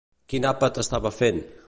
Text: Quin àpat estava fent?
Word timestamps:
Quin 0.31 0.47
àpat 0.51 0.79
estava 0.85 1.13
fent? 1.21 1.43